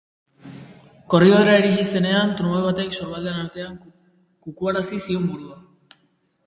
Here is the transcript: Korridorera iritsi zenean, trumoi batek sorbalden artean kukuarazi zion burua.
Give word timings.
Korridorera 1.13 1.59
iritsi 1.61 1.85
zenean, 1.99 2.31
trumoi 2.39 2.63
batek 2.65 2.97
sorbalden 2.99 3.39
artean 3.45 3.79
kukuarazi 4.47 5.03
zion 5.07 5.31
burua. 5.35 5.63